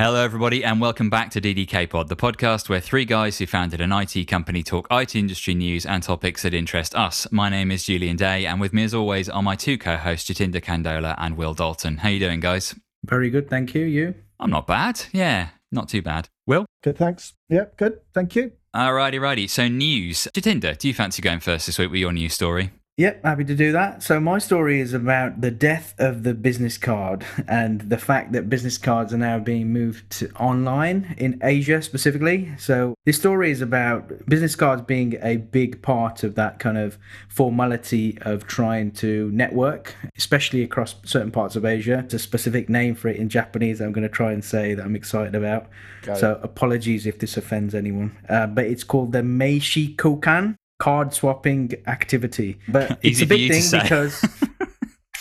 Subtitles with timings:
[0.00, 3.80] Hello, everybody, and welcome back to DDK Pod, the podcast where three guys who founded
[3.80, 7.26] an IT company talk IT industry news and topics that interest us.
[7.32, 10.62] My name is Julian Day, and with me, as always, are my two co-hosts, Jatinder
[10.62, 11.96] Kandola and Will Dalton.
[11.96, 12.76] How you doing, guys?
[13.04, 13.86] Very good, thank you.
[13.86, 14.14] You?
[14.38, 15.06] I'm not bad.
[15.10, 16.28] Yeah, not too bad.
[16.46, 16.64] Will?
[16.84, 17.32] Good, thanks.
[17.48, 17.98] Yep, good.
[18.14, 18.52] Thank you.
[18.76, 19.18] Alrighty, righty.
[19.18, 19.46] righty.
[19.48, 20.28] So news.
[20.32, 22.70] Jatinder, do you fancy going first this week with your news story?
[22.98, 24.02] Yep, happy to do that.
[24.02, 28.50] So my story is about the death of the business card and the fact that
[28.50, 32.50] business cards are now being moved to online in Asia specifically.
[32.58, 36.98] So this story is about business cards being a big part of that kind of
[37.28, 42.00] formality of trying to network, especially across certain parts of Asia.
[42.00, 43.80] It's a specific name for it in Japanese.
[43.80, 45.68] I'm going to try and say that I'm excited about.
[46.02, 46.40] Got so it.
[46.42, 48.16] apologies if this offends anyone.
[48.28, 52.58] Uh, but it's called the Meishi Kokan card swapping activity.
[52.68, 54.24] But it's a big thing because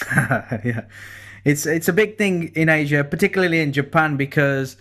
[0.15, 0.85] yeah.
[1.45, 4.75] It's it's a big thing in Asia, particularly in Japan because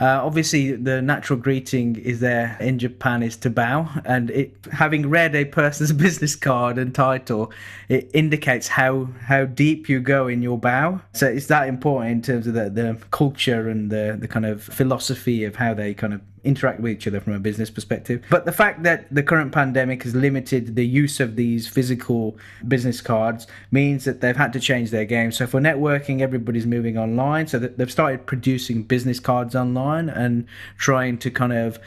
[0.00, 5.10] uh, obviously, the natural greeting is there in Japan is to bow, and it having
[5.10, 7.52] read a person's business card and title,
[7.90, 11.02] it indicates how how deep you go in your bow.
[11.12, 14.62] So it's that important in terms of the, the culture and the the kind of
[14.62, 18.24] philosophy of how they kind of interact with each other from a business perspective.
[18.30, 23.00] But the fact that the current pandemic has limited the use of these physical business
[23.00, 25.32] cards means that they've had to change their game.
[25.32, 27.46] So for networking, everybody's moving online.
[27.46, 30.46] So they've started producing business cards online and
[30.78, 31.78] trying to kind of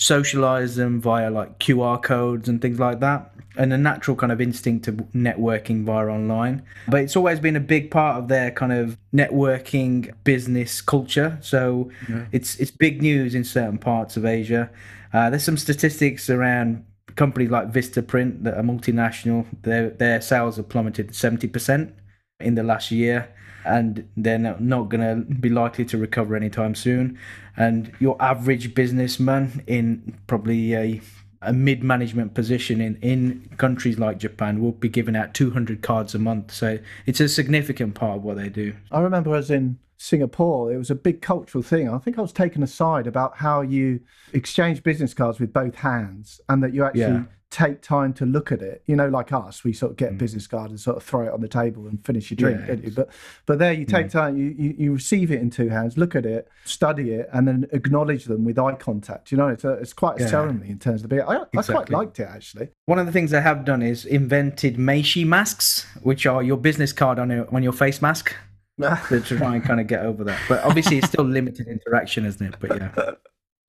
[0.00, 4.40] socialize them via like QR codes and things like that and a natural kind of
[4.40, 6.62] instinct of networking via online.
[6.88, 11.38] But it's always been a big part of their kind of networking business culture.
[11.42, 12.24] So yeah.
[12.32, 14.70] it's it's big news in certain parts of Asia.
[15.12, 16.82] Uh, there's some statistics around
[17.16, 19.44] companies like Vistaprint that are multinational.
[19.62, 21.94] Their their sales have plummeted seventy percent
[22.40, 23.28] in the last year.
[23.70, 27.18] And they're not going to be likely to recover anytime soon.
[27.56, 31.00] And your average businessman in probably a
[31.42, 36.14] a mid management position in, in countries like Japan will be giving out 200 cards
[36.14, 36.52] a month.
[36.52, 38.74] So it's a significant part of what they do.
[38.90, 41.88] I remember as in Singapore, it was a big cultural thing.
[41.88, 44.00] I think I was taken aside about how you
[44.34, 48.52] exchange business cards with both hands and that you actually yeah take time to look
[48.52, 48.82] at it.
[48.86, 50.18] You know, like us, we sort of get a mm.
[50.18, 52.74] business card and sort of throw it on the table and finish your drink, yeah,
[52.74, 52.90] you?
[52.92, 53.10] But
[53.46, 56.24] but there you take time, you, you, you receive it in two hands, look at
[56.24, 59.32] it, study it, and then acknowledge them with eye contact.
[59.32, 60.30] You know, it's a, it's quite a yeah.
[60.30, 61.26] ceremony in terms of the.
[61.26, 61.58] I, exactly.
[61.58, 62.68] I quite liked it actually.
[62.86, 66.92] One of the things I have done is invented Meishi masks, which are your business
[66.92, 68.34] card on your on your face mask.
[69.08, 72.46] to try and kind of get over that, but obviously it's still limited interaction, isn't
[72.46, 72.54] it?
[72.58, 73.10] But yeah.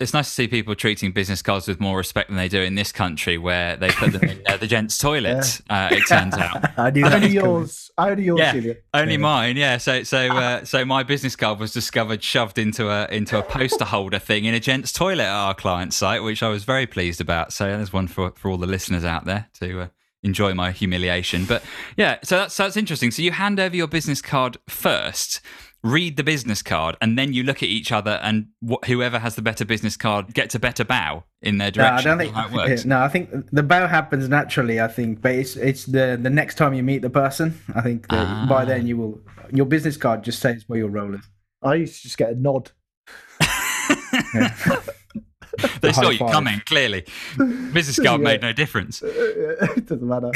[0.02, 2.76] It's nice to see people treating business cards with more respect than they do in
[2.76, 5.62] this country, where they put them in uh, the gents' toilet.
[5.70, 5.88] Yeah.
[5.88, 6.70] Uh, it turns out.
[6.80, 7.92] I do only yours.
[7.98, 8.40] Only yours.
[8.40, 8.76] Yeah, Julia.
[8.94, 9.20] only yeah.
[9.20, 9.58] mine.
[9.58, 9.78] Yeah.
[9.78, 13.86] So, so, uh, so my business card was discovered shoved into a into a poster
[13.86, 17.22] holder thing in a gents' toilet at our client site, which I was very pleased
[17.22, 17.54] about.
[17.54, 19.88] So there's one for for all the listeners out there to uh,
[20.24, 21.46] enjoy my humiliation.
[21.46, 21.64] But
[21.98, 23.12] yeah, so that's that's interesting.
[23.12, 25.42] So you hand over your business card first
[25.84, 29.36] read the business card, and then you look at each other, and wh- whoever has
[29.36, 32.06] the better business card gets a better bow in their direction.
[32.06, 32.36] No, I don't think.
[32.36, 32.86] That works.
[32.86, 34.80] No, I think the bow happens naturally.
[34.80, 37.60] I think, but it's it's the the next time you meet the person.
[37.76, 38.46] I think ah.
[38.48, 39.20] by then you will
[39.52, 41.28] your business card just says where your role is.
[41.62, 42.72] I used to just get a nod.
[45.82, 47.06] they saw you coming clearly.
[47.38, 48.26] Business card yeah.
[48.26, 49.02] made no difference.
[49.04, 50.32] it doesn't matter.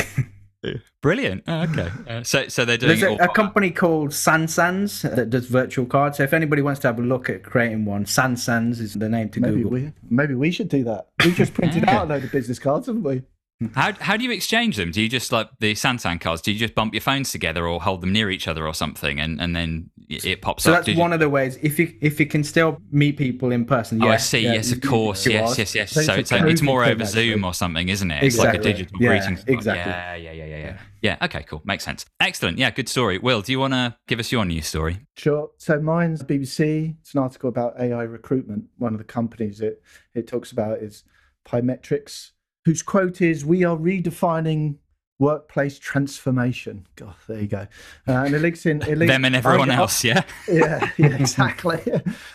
[1.01, 1.43] Brilliant.
[1.47, 1.91] Oh, okay.
[2.07, 6.17] Uh, so, so they're doing There's a, a, company called Sansans that does virtual cards.
[6.17, 9.29] So if anybody wants to have a look at creating one, Sansans is the name
[9.29, 9.71] to maybe Google.
[9.71, 11.07] We, maybe we should do that.
[11.23, 13.23] We just printed out a load of business cards, haven't we?
[13.59, 13.67] Hmm.
[13.73, 14.91] How how do you exchange them?
[14.91, 16.41] Do you just like the Sansan cards?
[16.41, 19.17] Do you just bump your phones together or hold them near each other or something,
[19.17, 20.83] and, and then it pops so up?
[20.83, 21.13] So that's one you...
[21.13, 21.57] of the ways.
[21.61, 24.39] If you if you can still meet people in person, oh, yeah, I see.
[24.39, 25.25] Yeah, yes, of course.
[25.25, 25.91] Yes, yes, yes.
[25.91, 28.23] So, so it's, it's more over Zoom or something, isn't it?
[28.23, 28.57] It's exactly.
[28.57, 29.39] like a digital yeah, greeting.
[29.47, 29.91] Exactly.
[29.91, 30.77] Yeah, yeah, yeah, yeah, yeah.
[31.01, 31.17] Yeah.
[31.21, 31.43] Okay.
[31.43, 31.61] Cool.
[31.63, 32.05] Makes sense.
[32.19, 32.57] Excellent.
[32.57, 32.71] Yeah.
[32.71, 33.19] Good story.
[33.19, 35.05] Will, do you want to give us your news story?
[35.15, 35.51] Sure.
[35.59, 36.95] So mine's BBC.
[36.99, 38.65] It's an article about AI recruitment.
[38.79, 39.81] One of the companies it
[40.13, 41.05] it talks about is
[41.45, 42.31] Pymetrics
[42.65, 44.77] whose quote is, We are redefining
[45.17, 46.85] workplace transformation.
[46.95, 47.67] God, there you go.
[48.07, 50.03] Uh, and it links in it links, them and everyone else.
[50.03, 51.79] Yeah, yeah, yeah, exactly.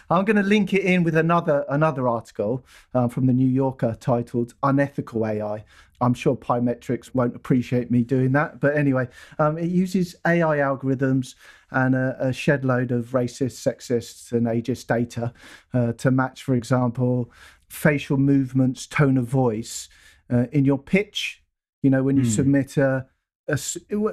[0.09, 3.97] I'm going to link it in with another another article um, from the New Yorker
[4.01, 5.65] titled "Unethical AI."
[6.03, 9.07] I'm sure Pymetrics won't appreciate me doing that, but anyway,
[9.39, 11.35] um, it uses AI algorithms
[11.73, 15.35] and a, a shed load of racist, sexist, and ageist data
[15.75, 17.31] uh, to match, for example,
[17.69, 19.91] facial movements, tone of voice
[20.31, 21.43] uh, in your pitch.
[21.83, 22.35] You know, when you mm.
[22.35, 23.07] submit a,
[23.49, 23.59] a,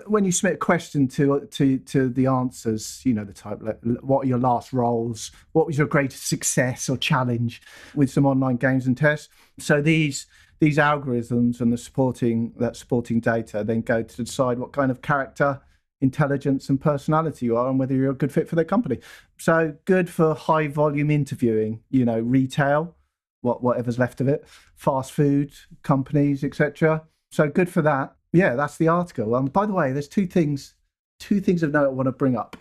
[0.08, 3.60] when you submit a question to to to the answers, you know the type.
[4.02, 5.32] What are your last roles?
[5.52, 7.62] What was your greatest success or challenge
[7.94, 9.30] with some online games and tests?
[9.60, 10.28] So these
[10.60, 15.02] these algorithms and the supporting that supporting data then go to decide what kind of
[15.02, 15.62] character
[16.02, 19.00] intelligence and personality you are and whether you're a good fit for their company
[19.38, 22.96] so good for high volume interviewing you know retail
[23.42, 24.46] what whatever's left of it
[24.76, 25.54] fast food
[25.84, 28.16] companies etc so good for that.
[28.32, 29.36] Yeah that's the article.
[29.36, 30.76] Um, by the way there's two things
[31.20, 32.58] two things of note i want to bring up.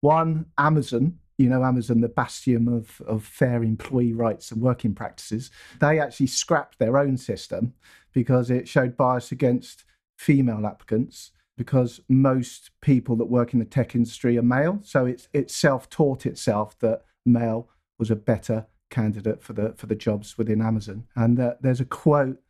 [0.00, 5.52] One amazon you know, Amazon, the bastion of, of fair employee rights and working practices,
[5.80, 7.74] they actually scrapped their own system
[8.12, 9.84] because it showed bias against
[10.18, 14.80] female applicants because most people that work in the tech industry are male.
[14.82, 17.68] So it's it self-taught itself that male
[18.00, 21.04] was a better candidate for the for the jobs within Amazon.
[21.16, 22.40] And uh, there's a quote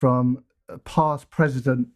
[0.00, 1.88] from a past president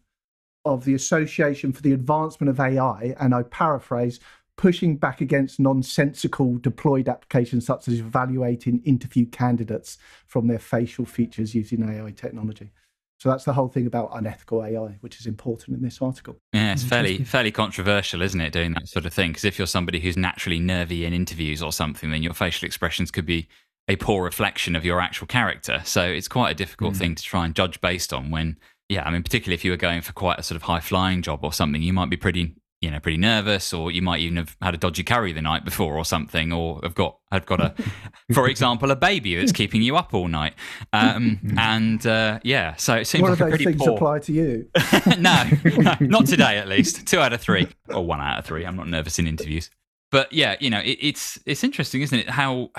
[0.65, 4.19] of the Association for the Advancement of AI, and I paraphrase,
[4.57, 9.97] pushing back against nonsensical deployed applications such as evaluating interview candidates
[10.27, 12.71] from their facial features using AI technology.
[13.19, 16.37] So that's the whole thing about unethical AI, which is important in this article.
[16.53, 19.31] Yeah, it's fairly fairly controversial, isn't it, doing that sort of thing?
[19.31, 23.11] Because if you're somebody who's naturally nervy in interviews or something, then your facial expressions
[23.11, 23.49] could be
[23.89, 25.81] a poor reflection of your actual character.
[25.83, 26.97] So it's quite a difficult mm.
[26.97, 28.57] thing to try and judge based on when
[28.87, 31.21] yeah, I mean, particularly if you were going for quite a sort of high flying
[31.21, 34.37] job or something, you might be pretty you know pretty nervous or you might even
[34.37, 37.59] have had a dodgy curry the night before or something or have got have got
[37.59, 37.75] a
[38.33, 40.53] for example a baby that's keeping you up all night.
[40.93, 43.95] Um, and uh, yeah so it seems one like of those things poor...
[43.95, 44.69] apply to you?
[45.17, 45.43] No,
[45.77, 47.05] no not today at least.
[47.05, 48.65] Two out of three or one out of three.
[48.65, 49.69] I'm not nervous in interviews.
[50.11, 52.71] But yeah you know it, it's it's interesting isn't it how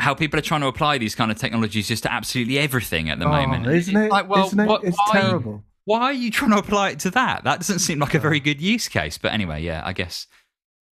[0.00, 3.18] how people are trying to apply these kind of technologies just to absolutely everything at
[3.18, 4.66] the oh, moment isn't it like well isn't it?
[4.66, 7.42] What, it's terrible why are you trying to apply it to that?
[7.42, 9.18] That doesn't seem like a very good use case.
[9.18, 10.28] But anyway, yeah, I guess,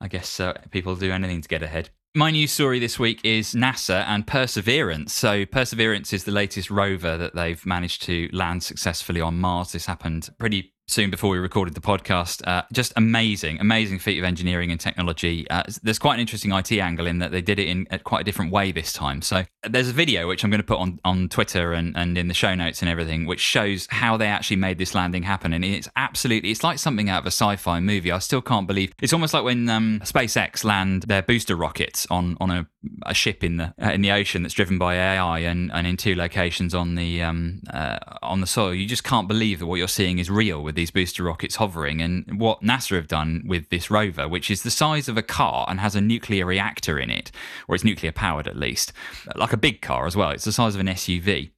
[0.00, 1.90] I guess uh, people do anything to get ahead.
[2.14, 5.12] My news story this week is NASA and Perseverance.
[5.12, 9.72] So, Perseverance is the latest rover that they've managed to land successfully on Mars.
[9.72, 12.46] This happened pretty soon before we recorded the podcast.
[12.46, 15.48] Uh, just amazing, amazing feat of engineering and technology.
[15.50, 18.24] Uh, there's quite an interesting IT angle in that they did it in quite a
[18.24, 19.22] different way this time.
[19.22, 22.28] So there's a video which I'm going to put on, on Twitter and, and in
[22.28, 25.52] the show notes and everything, which shows how they actually made this landing happen.
[25.52, 28.12] And it's absolutely, it's like something out of a sci-fi movie.
[28.12, 32.36] I still can't believe it's almost like when um, SpaceX land their booster rockets on
[32.40, 32.66] on a,
[33.06, 35.96] a ship in the uh, in the ocean that's driven by AI and, and in
[35.96, 38.74] two locations on the um, uh, on the soil.
[38.74, 42.00] You just can't believe that what you're seeing is real with these booster rockets hovering.
[42.00, 45.66] And what NASA have done with this rover, which is the size of a car
[45.68, 47.30] and has a nuclear reactor in it,
[47.68, 48.92] or it's nuclear powered at least,
[49.36, 50.30] like a big car as well.
[50.30, 51.50] It's the size of an SUV,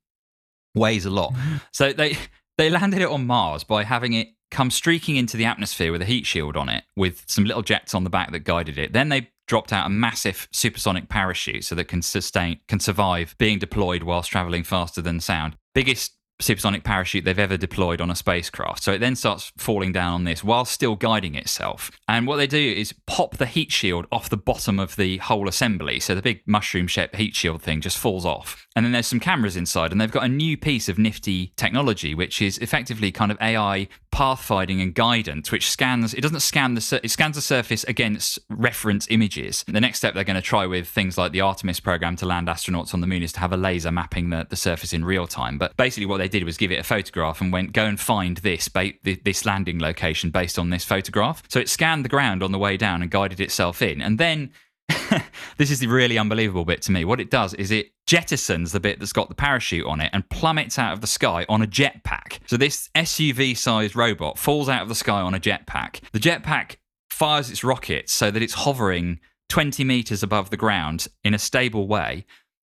[0.74, 1.32] weighs a lot.
[1.32, 1.56] Mm-hmm.
[1.72, 2.16] So they
[2.58, 6.06] they landed it on Mars by having it come streaking into the atmosphere with a
[6.06, 8.92] heat shield on it, with some little jets on the back that guided it.
[8.92, 13.58] Then they dropped out a massive supersonic parachute so that can sustain can survive being
[13.58, 15.56] deployed whilst traveling faster than sound.
[15.74, 18.82] Biggest supersonic parachute they've ever deployed on a spacecraft.
[18.82, 21.90] So it then starts falling down on this while still guiding itself.
[22.08, 25.48] And what they do is pop the heat shield off the bottom of the whole
[25.48, 26.00] assembly.
[26.00, 28.66] So the big mushroom shaped heat shield thing just falls off.
[28.76, 32.14] And then there's some cameras inside, and they've got a new piece of nifty technology,
[32.14, 36.12] which is effectively kind of AI pathfinding and guidance, which scans.
[36.14, 39.64] It doesn't scan the it scans the surface against reference images.
[39.66, 42.48] The next step they're going to try with things like the Artemis program to land
[42.48, 45.26] astronauts on the moon is to have a laser mapping the, the surface in real
[45.26, 45.58] time.
[45.58, 48.38] But basically, what they did was give it a photograph and went go and find
[48.38, 48.68] this
[49.02, 51.42] this landing location based on this photograph.
[51.48, 54.50] So it scanned the ground on the way down and guided itself in, and then
[55.56, 57.04] this is the really unbelievable bit to me.
[57.04, 60.28] What it does is it jettisons the bit that's got the parachute on it and
[60.28, 62.38] plummets out of the sky on a jetpack.
[62.46, 66.00] So this SUV sized robot falls out of the sky on a jetpack.
[66.12, 66.76] The jetpack
[67.10, 71.88] fires its rockets so that it's hovering 20 meters above the ground in a stable
[71.88, 72.26] way,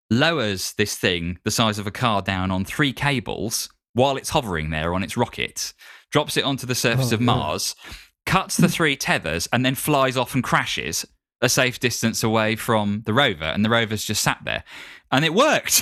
[0.10, 4.70] lowers this thing the size of a car down on three cables while it's hovering
[4.70, 5.74] there on its rockets,
[6.12, 7.76] drops it onto the surface oh, of Mars,
[8.26, 11.06] cuts the three tethers, and then flies off and crashes
[11.42, 14.64] a safe distance away from the rover, and the rover's just sat there.
[15.12, 15.82] And it worked.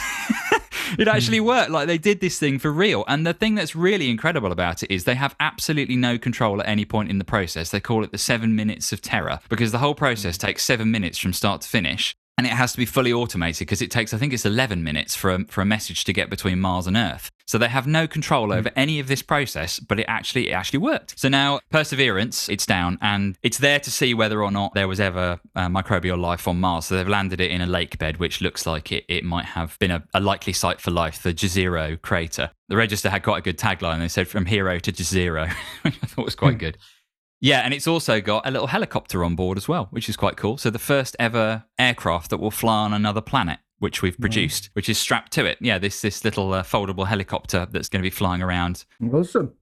[0.97, 1.47] it actually hmm.
[1.47, 1.69] worked.
[1.69, 3.03] Like they did this thing for real.
[3.07, 6.67] And the thing that's really incredible about it is they have absolutely no control at
[6.67, 7.71] any point in the process.
[7.71, 10.47] They call it the seven minutes of terror because the whole process hmm.
[10.47, 13.81] takes seven minutes from start to finish and it has to be fully automated because
[13.81, 16.59] it takes, I think it's 11 minutes for a, for a message to get between
[16.59, 17.31] Mars and Earth.
[17.47, 20.79] So they have no control over any of this process, but it actually it actually
[20.79, 21.17] worked.
[21.17, 24.99] So now Perseverance, it's down, and it's there to see whether or not there was
[24.99, 26.85] ever uh, microbial life on Mars.
[26.85, 29.79] So they've landed it in a lake bed, which looks like it, it might have
[29.79, 32.51] been a, a likely site for life, the Jezero crater.
[32.67, 33.99] The register had quite a good tagline.
[33.99, 35.49] They said from hero to Jezero,
[35.83, 36.77] which I thought was quite good.
[37.39, 40.37] Yeah, and it's also got a little helicopter on board as well, which is quite
[40.37, 40.57] cool.
[40.57, 44.69] So the first ever aircraft that will fly on another planet, which we've produced, mm.
[44.73, 45.57] which is strapped to it.
[45.61, 48.85] Yeah, this this little uh, foldable helicopter that's going to be flying around.
[49.13, 49.53] Awesome.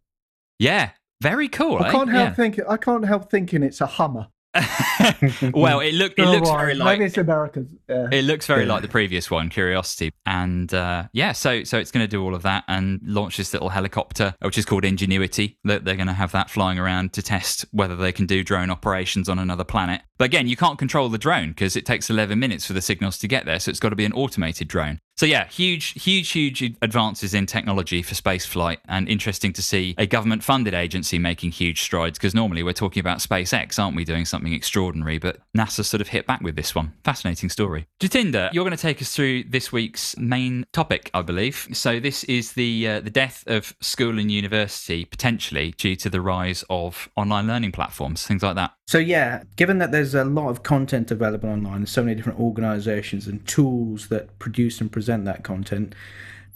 [0.57, 0.91] Yeah,
[1.21, 1.77] very cool.
[1.77, 1.91] I eh?
[1.91, 2.33] can't help yeah.
[2.33, 2.63] thinking.
[2.67, 4.27] I can't help thinking it's a Hummer.
[5.53, 7.69] well, it look it looks very like maybe it's Americans.
[7.89, 8.07] Yeah.
[8.11, 8.73] It looks very yeah.
[8.73, 12.33] like the previous one, Curiosity, and uh, yeah, so so it's going to do all
[12.33, 15.57] of that and launch this little helicopter, which is called Ingenuity.
[15.65, 18.69] That they're going to have that flying around to test whether they can do drone
[18.69, 20.01] operations on another planet.
[20.17, 23.17] But again, you can't control the drone because it takes 11 minutes for the signals
[23.19, 24.99] to get there, so it's got to be an automated drone.
[25.17, 30.05] So yeah, huge, huge, huge advances in technology for spaceflight, and interesting to see a
[30.05, 32.17] government-funded agency making huge strides.
[32.17, 35.17] Because normally we're talking about SpaceX, aren't we, doing something extraordinary?
[35.17, 36.91] But NASA sort of hit back with this one.
[37.05, 37.87] Fascinating story.
[38.01, 41.69] Jatinder, you're going to take us through this week's main topic, I believe.
[41.71, 46.19] So this is the uh, the death of school and university potentially due to the
[46.19, 48.73] rise of online learning platforms, things like that.
[48.87, 53.27] So yeah, given that there's a lot of content available online, so many different organisations
[53.27, 55.95] and tools that produce and present present that content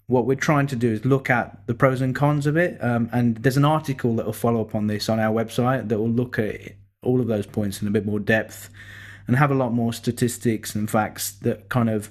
[0.09, 2.83] what we're trying to do is look at the pros and cons of it.
[2.83, 5.99] Um, and there's an article that will follow up on this on our website that
[5.99, 8.71] will look at all of those points in a bit more depth
[9.27, 12.09] and have a lot more statistics and facts that kind of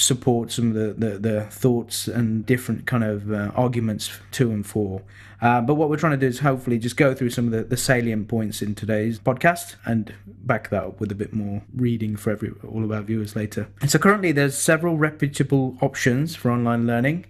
[0.00, 4.66] support some of the, the, the thoughts and different kind of uh, arguments to and
[4.66, 5.02] for.
[5.42, 7.62] Uh, but what we're trying to do is hopefully just go through some of the,
[7.62, 12.16] the salient points in today's podcast and back that up with a bit more reading
[12.16, 13.68] for every all of our viewers later.
[13.80, 17.26] And so currently there's several reputable options for online learning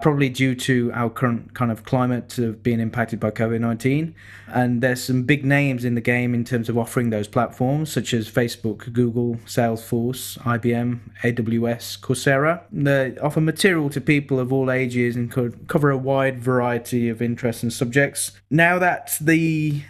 [0.00, 4.14] probably due to our current kind of climate of being impacted by COVID 19.
[4.48, 8.14] And there's some big names in the game in terms of offering those platforms, such
[8.14, 12.62] as Facebook, Google, Salesforce, IBM, AWS, Coursera.
[12.72, 17.22] They offer material to people of all ages and could cover a wide variety of
[17.22, 18.32] interests and subjects.
[18.50, 19.82] Now that the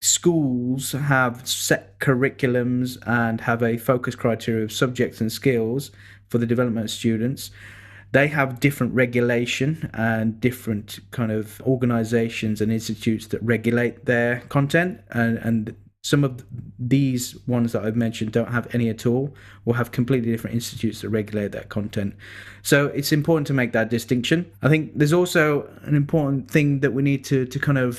[0.00, 5.90] schools have set curriculums and have a focus criteria of subjects and skills
[6.28, 7.50] for the development of students,
[8.16, 15.02] they have different regulation and different kind of organizations and institutes that regulate their content
[15.10, 16.42] and, and some of
[16.78, 19.34] these ones that I've mentioned don't have any at all
[19.66, 22.14] or have completely different institutes that regulate that content.
[22.62, 24.50] So it's important to make that distinction.
[24.62, 27.96] I think there's also an important thing that we need to, to kind of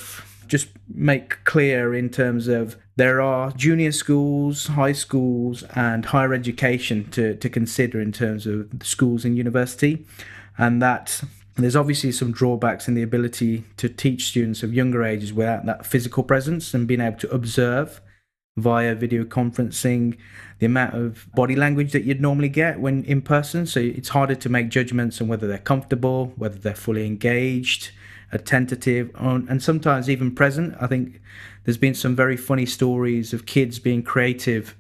[0.48, 7.10] just make clear in terms of there are junior schools, high schools, and higher education
[7.12, 10.06] to, to consider in terms of schools and university,
[10.58, 11.22] and that
[11.56, 15.86] there's obviously some drawbacks in the ability to teach students of younger ages without that
[15.86, 18.02] physical presence and being able to observe
[18.58, 20.18] via video conferencing
[20.60, 23.66] the amount of body language that you'd normally get when in person.
[23.66, 27.92] So it's harder to make judgments on whether they're comfortable whether they're fully engaged
[28.32, 30.76] attentive and sometimes even present.
[30.80, 31.22] I think
[31.64, 34.76] there's been some very funny stories of kids being creative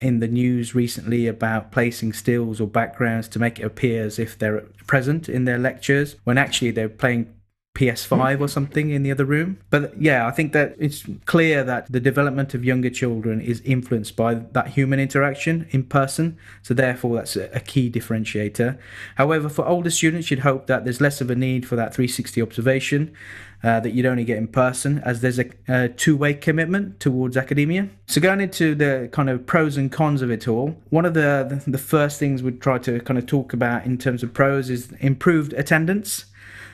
[0.00, 4.38] in the news recently about placing stills or backgrounds to make it appear as if
[4.38, 7.32] they're present in their lectures when actually they're playing
[7.80, 9.58] PS5 or something in the other room.
[9.70, 14.16] But yeah, I think that it's clear that the development of younger children is influenced
[14.16, 16.36] by that human interaction in person.
[16.62, 18.78] So therefore, that's a key differentiator.
[19.14, 22.42] However, for older students, you'd hope that there's less of a need for that 360
[22.42, 23.14] observation.
[23.62, 27.36] Uh, that you'd only get in person, as there's a, a two way commitment towards
[27.36, 27.86] academia.
[28.06, 31.62] So, going into the kind of pros and cons of it all, one of the,
[31.66, 34.92] the first things we'd try to kind of talk about in terms of pros is
[35.00, 36.24] improved attendance.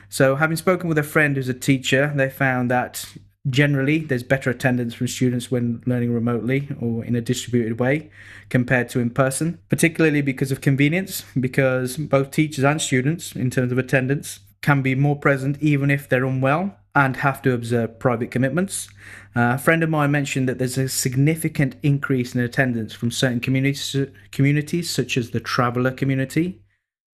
[0.09, 3.05] So, having spoken with a friend who's a teacher, they found that
[3.49, 8.09] generally there's better attendance from students when learning remotely or in a distributed way
[8.49, 13.71] compared to in person, particularly because of convenience, because both teachers and students, in terms
[13.71, 18.31] of attendance, can be more present even if they're unwell and have to observe private
[18.31, 18.89] commitments.
[19.35, 23.39] Uh, a friend of mine mentioned that there's a significant increase in attendance from certain
[23.39, 23.95] communities,
[24.31, 26.59] communities such as the traveller community,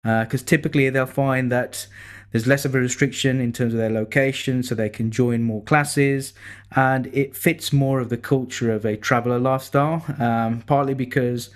[0.02, 1.87] because uh, typically they'll find that
[2.33, 5.63] there's less of a restriction in terms of their location, so they can join more
[5.63, 6.33] classes,
[6.75, 10.05] and it fits more of the culture of a traveler lifestyle.
[10.19, 11.51] Um, partly because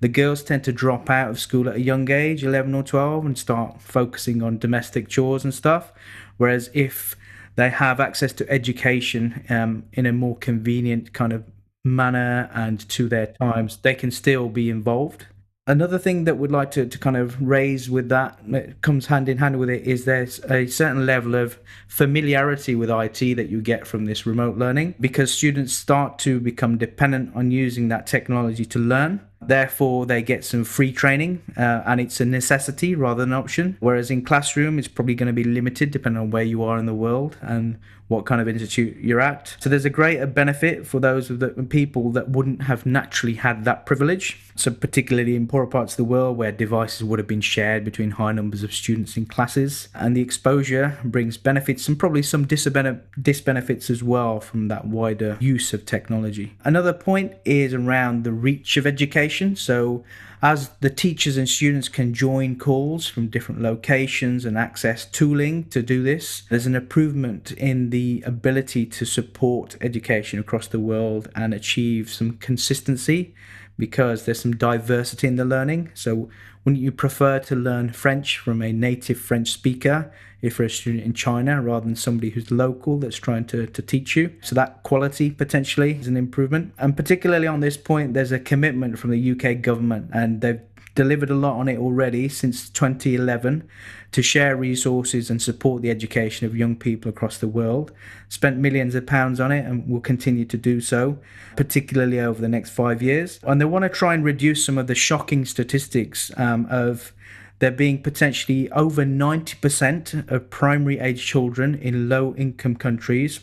[0.00, 3.26] the girls tend to drop out of school at a young age, 11 or 12,
[3.26, 5.92] and start focusing on domestic chores and stuff.
[6.36, 7.16] Whereas if
[7.56, 11.44] they have access to education um, in a more convenient kind of
[11.84, 15.26] manner and to their times, they can still be involved
[15.66, 19.28] Another thing that we'd like to, to kind of raise with that, that comes hand
[19.28, 23.60] in hand with it, is there's a certain level of familiarity with IT that you
[23.60, 28.64] get from this remote learning because students start to become dependent on using that technology
[28.64, 29.20] to learn.
[29.42, 33.76] Therefore, they get some free training uh, and it's a necessity rather than an option.
[33.80, 36.86] Whereas in classroom, it's probably going to be limited depending on where you are in
[36.86, 37.78] the world and
[38.10, 39.56] what kind of institute you're at.
[39.60, 43.64] So there's a greater benefit for those of the people that wouldn't have naturally had
[43.66, 44.36] that privilege.
[44.56, 48.10] So particularly in poorer parts of the world where devices would have been shared between
[48.10, 49.88] high numbers of students in classes.
[49.94, 55.72] And the exposure brings benefits and probably some disbenefits as well from that wider use
[55.72, 56.56] of technology.
[56.64, 59.54] Another point is around the reach of education.
[59.54, 60.04] So
[60.42, 65.82] as the teachers and students can join calls from different locations and access tooling to
[65.82, 71.52] do this, there's an improvement in the ability to support education across the world and
[71.52, 73.34] achieve some consistency
[73.78, 75.90] because there's some diversity in the learning.
[75.94, 76.30] So,
[76.64, 80.12] wouldn't you prefer to learn French from a native French speaker
[80.42, 83.82] if you're a student in China rather than somebody who's local that's trying to, to
[83.82, 84.32] teach you?
[84.42, 86.74] So, that quality potentially is an improvement.
[86.78, 90.60] And particularly on this point, there's a commitment from the UK government, and they've
[90.94, 93.68] delivered a lot on it already since 2011
[94.12, 97.92] to share resources and support the education of young people across the world.
[98.28, 101.18] Spent millions of pounds on it and will continue to do so,
[101.56, 103.38] particularly over the next five years.
[103.44, 107.12] And they want to try and reduce some of the shocking statistics um, of
[107.60, 113.40] there being potentially over 90% of primary age children in low income countries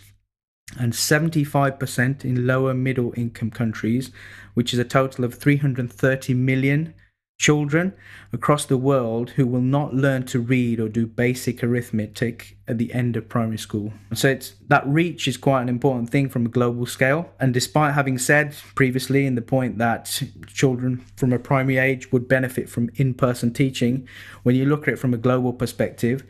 [0.78, 4.12] and 75% in lower middle income countries,
[4.54, 6.94] which is a total of 330 million
[7.38, 7.94] children
[8.34, 12.92] across the world who will not learn to read or do basic arithmetic at the
[12.94, 13.94] end of primary school.
[14.14, 17.30] So it's that reach is quite an important thing from a global scale.
[17.40, 22.28] And despite having said previously in the point that children from a primary age would
[22.28, 24.08] benefit from in-person teaching,
[24.44, 26.24] when you look at it from a global perspective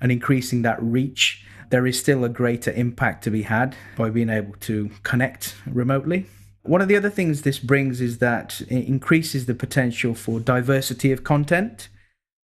[0.00, 4.30] and increasing that reach, there is still a greater impact to be had by being
[4.30, 6.26] able to connect remotely.
[6.64, 11.10] One of the other things this brings is that it increases the potential for diversity
[11.10, 11.88] of content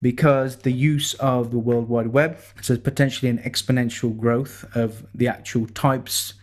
[0.01, 5.29] because the use of the World Wide Web so potentially an exponential growth of the
[5.29, 6.35] actual types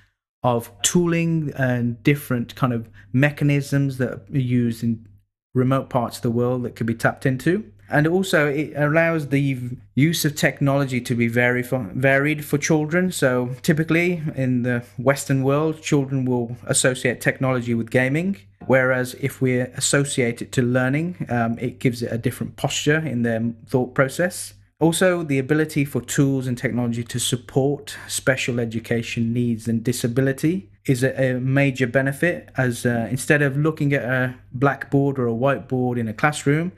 [0.43, 5.07] of tooling and different kind of mechanisms that are used in
[5.53, 9.59] remote parts of the world that could be tapped into and also it allows the
[9.95, 13.11] use of technology to be very varied for children.
[13.11, 19.59] So typically in the Western world, children will associate technology with gaming, whereas if we
[19.59, 24.53] associate it to learning, um, it gives it a different posture in their thought process.
[24.79, 31.03] Also, the ability for tools and technology to support special education needs and disability is
[31.03, 32.49] a, major benefit.
[32.57, 36.73] As uh, instead of looking at a blackboard or a whiteboard in a classroom,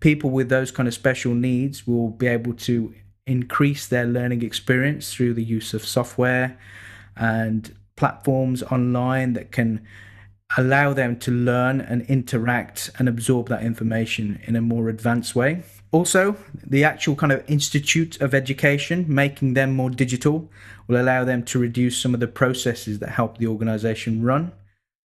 [0.00, 2.94] people with those kind of special needs will be able to
[3.26, 6.58] increase their learning experience through the use of software
[7.16, 9.84] and platforms online that can
[10.56, 15.62] allow them to learn and interact and absorb that information in a more advanced way.
[15.90, 20.50] Also, the actual kind of institute of education, making them more digital,
[20.86, 24.52] will allow them to reduce some of the processes that help the organization run,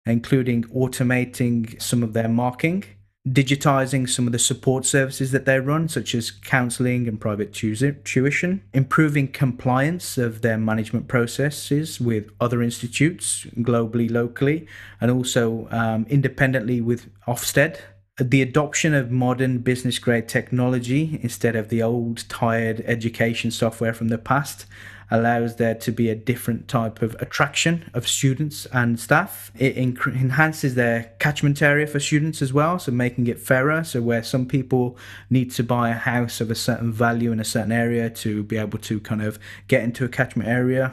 [0.07, 2.85] including automating some of their marking
[3.29, 8.63] digitizing some of the support services that they run, such as counseling and private tuition,
[8.73, 14.67] improving compliance of their management processes with other institutes globally, locally,
[15.01, 17.79] and also um, independently with Ofsted.
[18.21, 24.09] The adoption of modern business grade technology instead of the old, tired education software from
[24.09, 24.67] the past
[25.13, 29.53] allows there to be a different type of attraction of students and staff.
[29.59, 33.85] It inc- enhances their catchment area for students as well, so making it fairer.
[33.85, 34.97] So, where some people
[35.29, 38.57] need to buy a house of a certain value in a certain area to be
[38.57, 40.93] able to kind of get into a catchment area,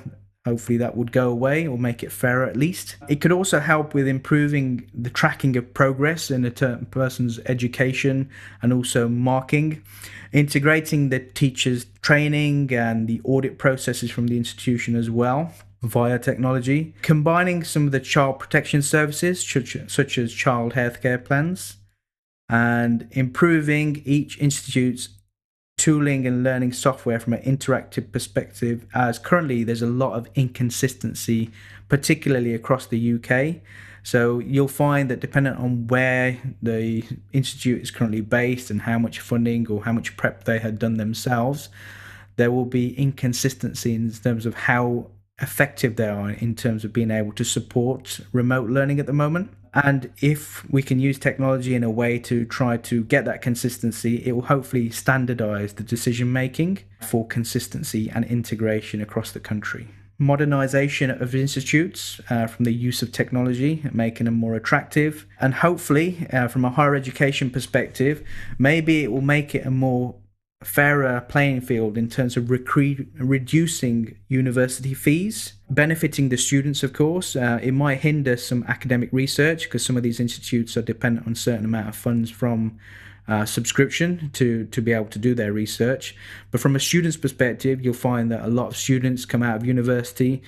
[0.50, 2.96] Hopefully, that would go away or make it fairer at least.
[3.08, 8.30] It could also help with improving the tracking of progress in a person's education
[8.62, 9.84] and also marking,
[10.32, 16.96] integrating the teacher's training and the audit processes from the institution as well via technology,
[17.04, 19.40] combining some of the child protection services,
[19.88, 21.78] such as child healthcare plans,
[22.50, 25.10] and improving each institute's
[25.80, 31.50] tooling and learning software from an interactive perspective, as currently there's a lot of inconsistency,
[31.88, 33.62] particularly across the UK.
[34.04, 39.20] So you'll find that depending on where the institute is currently based and how much
[39.20, 41.70] funding or how much prep they had done themselves,
[42.36, 45.08] there will be inconsistency in terms of how
[45.42, 49.52] effective they are in terms of being able to support remote learning at the moment.
[49.74, 54.26] And if we can use technology in a way to try to get that consistency,
[54.26, 59.88] it will hopefully standardize the decision making for consistency and integration across the country
[60.20, 65.26] modernization of institutes uh, from the use of technology, making them more attractive.
[65.40, 68.22] And hopefully, uh, from a higher education perspective,
[68.58, 70.16] maybe it will make it a more
[70.63, 77.36] fairer playing field in terms of recre- reducing university fees, benefiting the students, of course.
[77.36, 81.36] Uh, it might hinder some academic research because some of these institutes are dependent on
[81.36, 82.78] certain amount of funds from
[83.30, 86.15] uh, subscription to to be able to do their research.
[86.52, 89.65] But from a student's perspective, you'll find that a lot of students come out of
[89.65, 90.41] university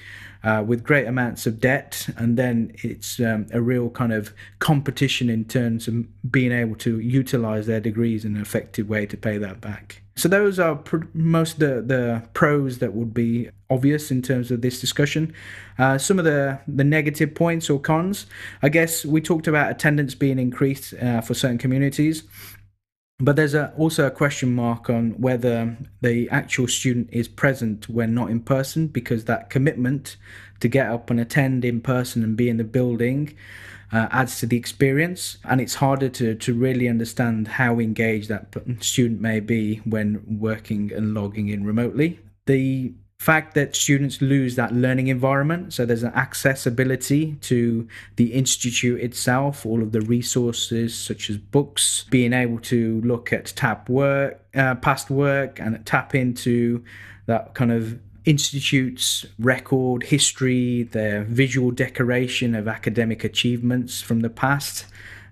[0.44, 5.30] uh, with great amounts of debt, and then it's um, a real kind of competition
[5.30, 5.94] in terms of
[6.32, 10.01] being able to utilize their degrees in an effective way to pay that back.
[10.16, 14.62] So those are pr- most the, the pros that would be obvious in terms of
[14.62, 15.34] this discussion.
[15.78, 18.26] Uh, some of the, the negative points or cons,
[18.62, 22.24] I guess we talked about attendance being increased uh, for certain communities.
[23.20, 28.14] But there's a, also a question mark on whether the actual student is present when
[28.14, 30.18] not in person, because that commitment
[30.60, 33.36] to get up and attend in person and be in the building
[33.92, 35.38] uh, adds to the experience.
[35.44, 40.92] And it's harder to, to really understand how engaged that student may be when working
[40.94, 42.20] and logging in remotely.
[42.46, 49.00] The fact that students lose that learning environment so there's an accessibility to the institute
[49.00, 54.44] itself all of the resources such as books being able to look at tap work
[54.56, 56.84] uh, past work and tap into
[57.28, 64.86] that kind of institute's record history their visual decoration of academic achievements from the past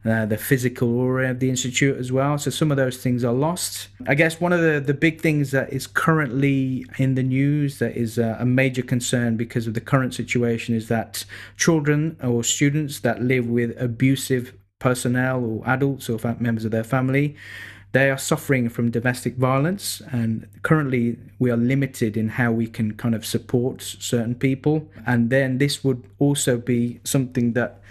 [0.05, 2.37] uh, the physical aura of the institute as well.
[2.37, 3.89] So some of those things are lost.
[4.07, 7.97] I guess one of the, the big things that is currently in the news that
[7.97, 11.25] is a, a major concern because of the current situation is that
[11.57, 17.35] children or students that live with abusive personnel or adults or members of their family
[17.91, 22.93] they are suffering from domestic violence and currently we are limited in how we can
[22.93, 27.81] kind of support certain people and then this would also be something that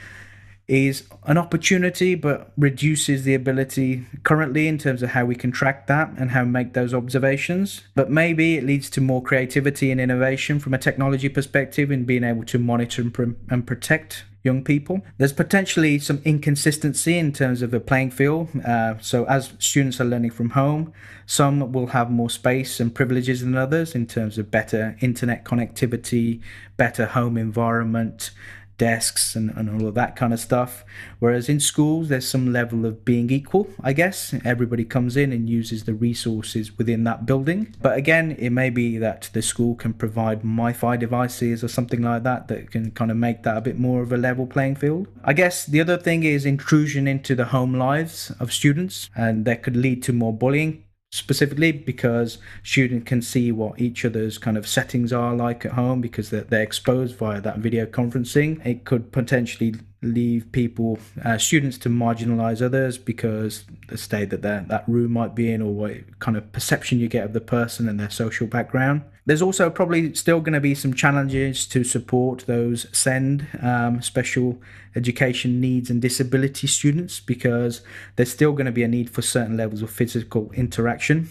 [0.68, 5.86] is an opportunity but reduces the ability currently in terms of how we can track
[5.86, 7.80] that and how make those observations.
[7.94, 12.22] But maybe it leads to more creativity and innovation from a technology perspective in being
[12.22, 15.00] able to monitor and, pr- and protect young people.
[15.18, 18.48] There's potentially some inconsistency in terms of the playing field.
[18.64, 20.92] Uh, so, as students are learning from home,
[21.26, 26.40] some will have more space and privileges than others in terms of better internet connectivity,
[26.76, 28.30] better home environment,
[28.78, 30.84] desks and, and all of that kind of stuff.
[31.18, 34.34] Whereas in schools, there's some level of being equal, I guess.
[34.44, 37.74] Everybody comes in and uses the resources within that building.
[37.82, 42.02] But again, it may be that the school can provide Wi Fi devices or something
[42.02, 44.76] like that that can kind of make that a bit more of a level playing
[44.76, 45.08] field.
[45.24, 49.62] I guess the other thing is intrusion into the home lives of students, and that
[49.62, 54.68] could lead to more bullying specifically because students can see what each other's kind of
[54.68, 58.64] settings are like at home because they're, they're exposed via that video conferencing.
[58.66, 64.84] It could potentially leave people uh, students to marginalize others because the state that that
[64.86, 67.98] room might be in or what kind of perception you get of the person and
[67.98, 69.02] their social background.
[69.26, 74.60] There's also probably still going to be some challenges to support those SEND um, special
[74.98, 77.80] education needs and disability students because
[78.16, 81.30] there's still going to be a need for certain levels of physical interaction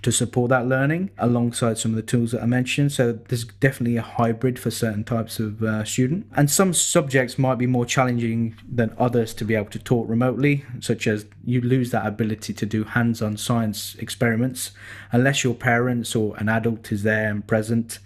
[0.00, 2.90] to support that learning alongside some of the tools that I mentioned.
[2.92, 6.26] So there's definitely a hybrid for certain types of uh, student.
[6.34, 10.64] And some subjects might be more challenging than others to be able to taught remotely,
[10.80, 14.70] such as you lose that ability to do hands-on science experiments
[15.12, 17.98] unless your parents or an adult is there and present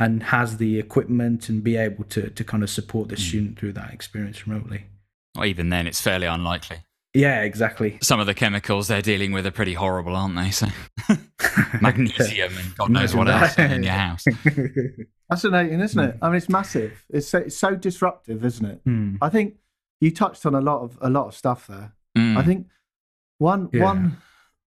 [0.00, 3.20] and has the equipment and be able to, to kind of support the mm.
[3.20, 4.86] student through that experience remotely.
[5.36, 6.78] Well, even then, it's fairly unlikely.
[7.12, 7.98] Yeah, exactly.
[8.02, 10.50] Some of the chemicals they're dealing with are pretty horrible, aren't they?
[10.50, 10.68] So
[11.80, 14.24] magnesium and God knows what else in your house.
[15.28, 16.16] Fascinating, isn't it?
[16.16, 16.24] Hmm.
[16.24, 17.04] I mean, it's massive.
[17.10, 18.84] It's so, it's so disruptive, isn't it?
[18.86, 19.18] Mm.
[19.20, 19.56] I think
[20.00, 21.92] you touched on a lot of a lot of stuff there.
[22.16, 22.36] Mm.
[22.36, 22.68] I think
[23.38, 23.84] one yeah.
[23.84, 24.16] one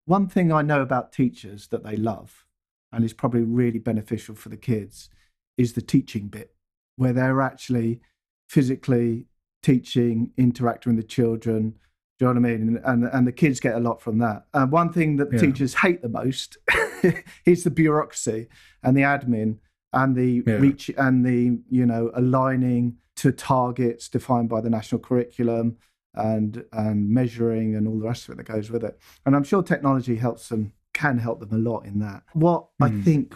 [0.06, 2.46] one thing I know about teachers that they love,
[2.92, 5.10] and is probably really beneficial for the kids,
[5.58, 6.54] is the teaching bit,
[6.96, 8.02] where they're actually
[8.50, 9.28] physically
[9.62, 11.76] teaching, interacting with the children
[12.20, 12.82] do you know what I mean?
[12.86, 14.46] And and the kids get a lot from that.
[14.54, 15.42] And one thing that the yeah.
[15.42, 16.58] teachers hate the most
[17.46, 18.48] is the bureaucracy
[18.84, 19.58] and the admin
[19.94, 20.54] and the yeah.
[20.56, 25.78] reach and the you know aligning to targets defined by the national curriculum
[26.14, 29.00] and and measuring and all the rest of it that goes with it.
[29.26, 32.22] And I'm sure technology helps them can help them a lot in that.
[32.34, 32.86] What mm.
[32.86, 33.02] I hmm.
[33.02, 33.36] think,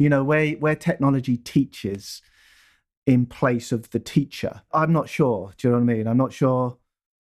[0.00, 2.22] you know, where where technology teaches
[3.06, 4.62] in place of the teacher.
[4.72, 5.52] I'm not sure.
[5.58, 6.06] Do you know what I mean?
[6.06, 6.78] I'm not sure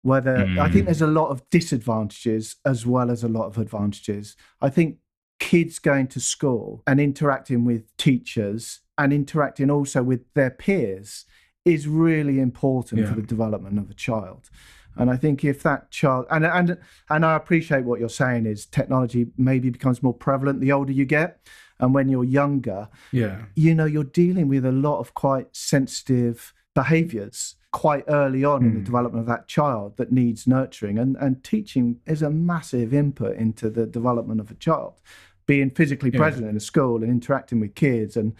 [0.03, 0.59] whether mm.
[0.59, 4.35] I think there's a lot of disadvantages as well as a lot of advantages.
[4.61, 4.97] I think
[5.39, 11.27] kids going to school and interacting with teachers and interacting also with their peers
[11.65, 13.07] is really important yeah.
[13.07, 14.51] for the development of a child.
[14.97, 18.67] And I think if that child and and and I appreciate what you're saying is
[18.67, 21.41] technology maybe becomes more prevalent the older you get.
[21.81, 26.55] And when you're younger, yeah, you know, you're dealing with a lot of quite sensitive
[26.75, 28.67] behaviors quite early on mm.
[28.67, 28.85] in the hmm.
[28.85, 30.99] development of that child that needs nurturing.
[30.99, 35.01] And and teaching is a massive input into the development of a child.
[35.47, 36.19] Being physically yeah.
[36.19, 38.35] present in a school and interacting with kids and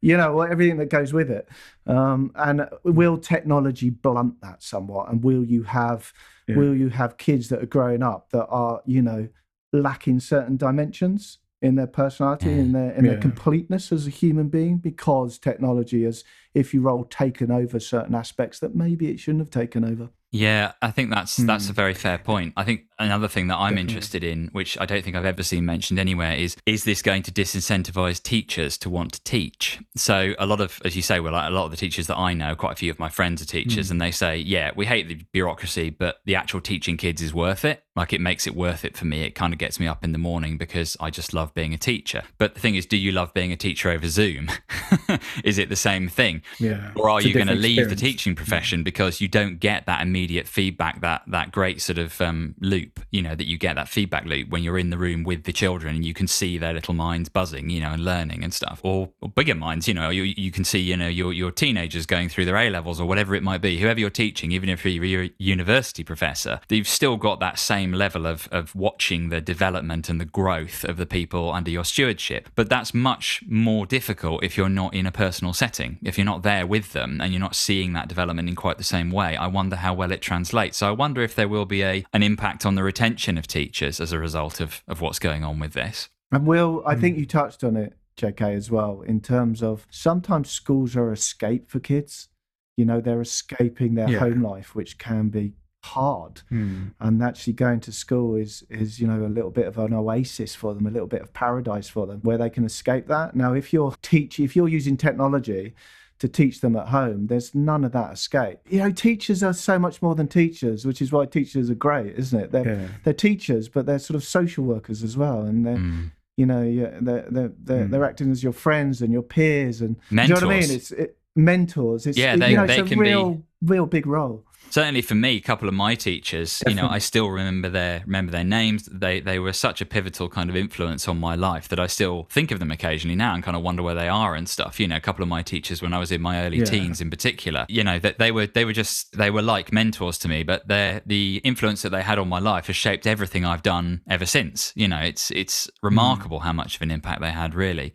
[0.00, 1.48] you know everything that goes with it
[1.86, 6.12] um, and will technology blunt that somewhat and will you have
[6.46, 6.56] yeah.
[6.56, 9.28] will you have kids that are growing up that are you know
[9.72, 13.12] lacking certain dimensions in their personality in their in yeah.
[13.12, 16.22] their completeness as a human being because technology has
[16.54, 20.72] if you roll taken over certain aspects that maybe it shouldn't have taken over yeah,
[20.82, 21.46] I think that's mm.
[21.46, 22.52] that's a very fair point.
[22.56, 23.80] I think another thing that I'm Definitely.
[23.94, 27.22] interested in, which I don't think I've ever seen mentioned anywhere, is is this going
[27.24, 29.80] to disincentivize teachers to want to teach?
[29.96, 32.18] So a lot of, as you say, well, like a lot of the teachers that
[32.18, 33.92] I know, quite a few of my friends are teachers, mm.
[33.92, 37.64] and they say, yeah, we hate the bureaucracy, but the actual teaching kids is worth
[37.64, 37.84] it.
[37.96, 39.22] Like it makes it worth it for me.
[39.22, 41.78] It kind of gets me up in the morning because I just love being a
[41.78, 42.22] teacher.
[42.36, 44.50] But the thing is, do you love being a teacher over Zoom?
[45.42, 46.42] is it the same thing?
[46.60, 46.92] Yeah.
[46.94, 50.17] Or are you going to leave the teaching profession because you don't get that immediate
[50.18, 53.88] immediate feedback that that great sort of um, loop you know that you get that
[53.88, 56.72] feedback loop when you're in the room with the children and you can see their
[56.72, 58.80] little minds buzzing you know and learning and stuff.
[58.82, 62.04] Or, or bigger minds you know you, you can see you know your your teenagers
[62.04, 63.78] going through their A levels or whatever it might be.
[63.78, 68.26] Whoever you're teaching even if you're a university professor you've still got that same level
[68.26, 72.48] of of watching the development and the growth of the people under your stewardship.
[72.56, 75.98] But that's much more difficult if you're not in a personal setting.
[76.02, 78.84] If you're not there with them and you're not seeing that development in quite the
[78.84, 80.78] same way I wonder how well well it translates.
[80.78, 84.00] So I wonder if there will be a an impact on the retention of teachers
[84.00, 86.08] as a result of of what's going on with this.
[86.32, 87.00] And Will, I mm.
[87.00, 91.70] think you touched on it, JK, as well, in terms of sometimes schools are escape
[91.70, 92.28] for kids.
[92.76, 94.18] You know, they're escaping their yeah.
[94.18, 96.92] home life, which can be hard mm.
[97.00, 100.54] and actually going to school is is you know a little bit of an oasis
[100.54, 103.54] for them a little bit of paradise for them where they can escape that now
[103.54, 105.74] if you're teach if you're using technology
[106.18, 107.28] to teach them at home.
[107.28, 108.58] There's none of that escape.
[108.68, 112.18] You know, teachers are so much more than teachers, which is why teachers are great,
[112.18, 112.52] isn't it?
[112.52, 112.88] They're yeah.
[113.04, 115.76] they're teachers, but they're sort of social workers as well, and they're.
[115.76, 116.12] Mm.
[116.36, 117.90] You know, they're they're they're, mm.
[117.90, 120.28] they're, acting as your friends and your peers, and mentors.
[120.28, 120.70] you know what I mean?
[120.70, 122.06] It's it, mentors.
[122.06, 125.02] It's, yeah, they, you know, they it's a can real, be real big role certainly
[125.02, 126.82] for me, a couple of my teachers, Definitely.
[126.82, 128.88] you know, I still remember their remember their names.
[128.90, 132.26] They they were such a pivotal kind of influence on my life that I still
[132.30, 134.78] think of them occasionally now and kind of wonder where they are and stuff.
[134.80, 136.64] You know, a couple of my teachers when I was in my early yeah.
[136.64, 140.18] teens, in particular, you know, that they were they were just they were like mentors
[140.18, 140.42] to me.
[140.42, 144.02] But their the influence that they had on my life has shaped everything I've done
[144.08, 144.72] ever since.
[144.74, 146.42] You know, it's it's remarkable mm.
[146.42, 147.54] how much of an impact they had.
[147.54, 147.92] Really,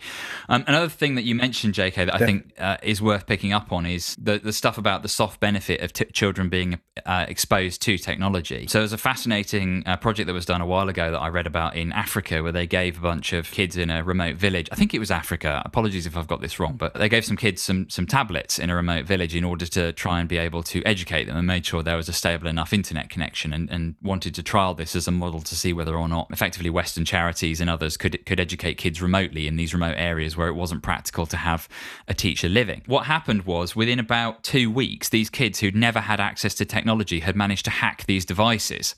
[0.50, 3.72] um, another thing that you mentioned, J.K., that I think uh, is worth picking up
[3.72, 7.26] on is the the stuff about the soft benefit of t- children being being uh,
[7.28, 8.68] exposed to technology.
[8.68, 11.48] So there's a fascinating uh, project that was done a while ago that I read
[11.48, 14.70] about in Africa where they gave a bunch of kids in a remote village.
[14.72, 15.62] I think it was Africa.
[15.66, 18.70] Apologies if I've got this wrong, but they gave some kids some some tablets in
[18.70, 21.66] a remote village in order to try and be able to educate them and made
[21.66, 25.08] sure there was a stable enough internet connection and, and wanted to trial this as
[25.08, 28.76] a model to see whether or not effectively Western charities and others could could educate
[28.76, 31.68] kids remotely in these remote areas where it wasn't practical to have
[32.08, 32.84] a teacher living.
[32.86, 36.66] What happened was within about two weeks, these kids who'd never had access access to
[36.66, 38.96] technology had managed to hack these devices.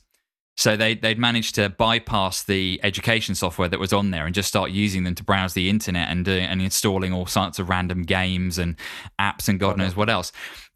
[0.58, 4.48] So they, they'd managed to bypass the education software that was on there and just
[4.48, 8.04] start using them to browse the internet and, uh, and installing all sorts of random
[8.04, 8.76] games and
[9.20, 10.32] apps and God knows what else.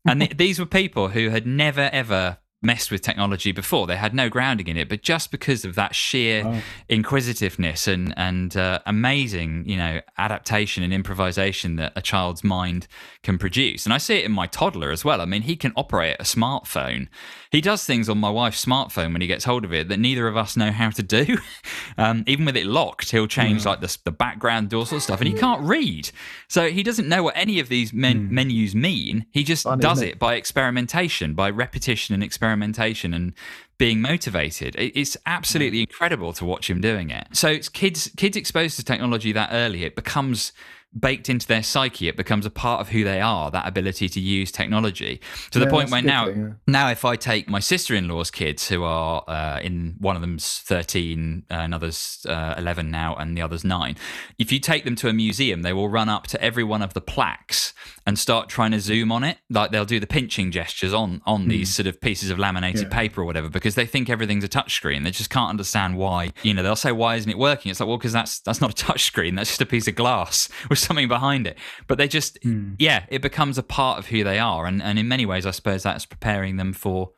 [0.06, 3.86] And th- these were people who had never, ever messed with technology before.
[3.86, 6.60] They had no grounding in it, but just because of that sheer wow.
[6.88, 12.86] inquisitiveness and and uh, amazing, you know, adaptation and improvisation that a child's mind
[13.22, 13.86] can produce.
[13.86, 15.20] And I see it in my toddler as well.
[15.20, 17.08] I mean, he can operate a smartphone.
[17.50, 20.28] He does things on my wife's smartphone when he gets hold of it that neither
[20.28, 21.38] of us know how to do.
[21.98, 25.20] um, even with it locked, he'll change like the, the background, all sorts of stuff,
[25.20, 26.10] and he can't read.
[26.48, 28.30] So he doesn't know what any of these men- mm.
[28.30, 29.26] menus mean.
[29.30, 30.10] He just Fun, does it?
[30.10, 33.32] it by experimentation, by repetition and experimentation experimentation and
[33.78, 34.74] being motivated.
[34.76, 35.92] It's absolutely mm-hmm.
[35.92, 37.28] incredible to watch him doing it.
[37.32, 40.52] So it's kids kids exposed to technology that early, it becomes
[40.98, 42.08] baked into their psyche.
[42.08, 43.50] It becomes a part of who they are.
[43.50, 45.20] That ability to use technology
[45.52, 46.52] to the Yeah, point where now, thing, yeah.
[46.66, 51.44] now if I take my sister-in-law's kids, who are uh, in one of them's thirteen,
[51.50, 53.96] uh, another's uh, eleven now, and the other's nine.
[54.38, 56.94] If you take them to a museum, they will run up to every one of
[56.94, 57.72] the plaques
[58.06, 59.38] and start trying to zoom on it.
[59.48, 62.88] Like they'll do the pinching gestures on on these sort of pieces of laminated Yeah.
[62.88, 65.04] paper or whatever, because they think everything's a touchscreen.
[65.04, 66.32] They just can't understand why.
[66.42, 68.70] You know, they'll say, "Why isn't it working?" It's like, well, because that's that's not
[68.80, 69.36] a touchscreen.
[69.36, 70.48] That's just a piece of glass
[70.80, 71.58] something behind it.
[71.86, 72.74] But they just, hmm.
[72.78, 75.50] yeah, it becomes a part of who they are, and and in many ways, I
[75.50, 77.12] suppose that's preparing them for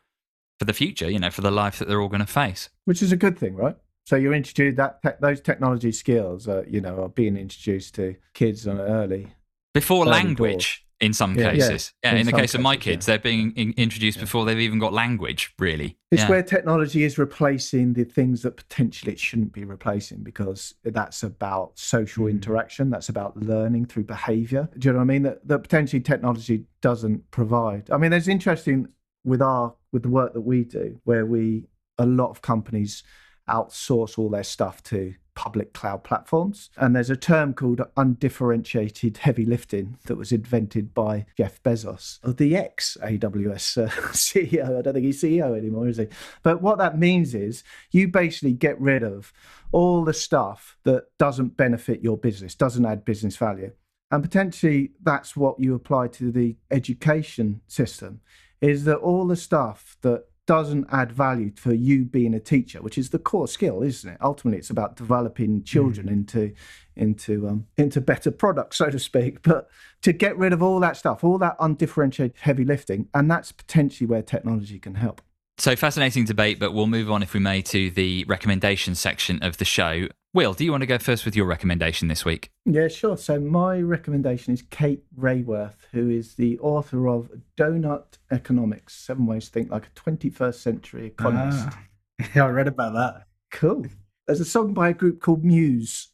[0.59, 1.09] for the future.
[1.09, 2.69] You know, for the life that they're all going to face.
[2.85, 3.75] which is a good thing, right?
[4.05, 8.15] So you're introduced that te- those technology skills, are, you know, are being introduced to
[8.33, 9.33] kids on early.
[9.73, 11.67] before Early language in some Yeah, yeah.
[11.67, 11.93] cases.
[12.03, 12.93] Yeah, In in, the case of my cases, yeah.
[12.93, 15.53] kids, they're being in- introduced before they've even got language.
[15.59, 16.29] Really, It's yeah.
[16.29, 21.77] where technology is replacing the things that potentially it shouldn't be replacing because that's about
[21.77, 22.31] social mm.
[22.31, 22.89] interaction.
[22.89, 24.69] That's about learning through behavior.
[24.77, 25.23] Do you know what I mean?
[25.23, 27.89] That, that potentially technology doesn't provide.
[27.91, 28.87] I mean, there's interesting
[29.23, 33.03] with our with the work that we do, where we a lot of companies
[33.49, 36.69] outsource all their stuff to public cloud platforms.
[36.77, 42.55] And there's a term called undifferentiated heavy lifting that was invented by Jeff Bezos, the
[42.55, 44.79] ex AWS uh, CEO.
[44.79, 46.07] I don't think he's CEO anymore, is he?
[46.41, 49.33] But what that means is you basically get rid of
[49.71, 53.71] all the stuff that doesn't benefit your business, doesn't add business value.
[54.11, 58.21] And potentially that's what you apply to the education system
[58.61, 62.97] is that all the stuff that doesn't add value for you being a teacher, which
[62.97, 64.17] is the core skill, isn't it?
[64.21, 66.53] Ultimately, it's about developing children into
[66.95, 69.41] into um, into better products, so to speak.
[69.41, 69.69] But
[70.01, 74.07] to get rid of all that stuff, all that undifferentiated heavy lifting, and that's potentially
[74.07, 75.21] where technology can help.
[75.57, 79.57] So fascinating debate, but we'll move on if we may to the recommendation section of
[79.57, 80.07] the show.
[80.33, 82.49] Will, do you want to go first with your recommendation this week?
[82.65, 83.17] Yeah, sure.
[83.17, 89.45] So my recommendation is Kate Raworth, who is the author of Doughnut Economics: Seven Ways
[89.45, 91.67] to Think Like a 21st Century Economist.
[91.69, 91.79] Ah.
[92.35, 93.25] Yeah, I read about that.
[93.51, 93.87] Cool.
[94.27, 96.11] There's a song by a group called Muse,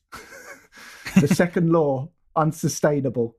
[1.19, 3.35] The Second Law, Unsustainable.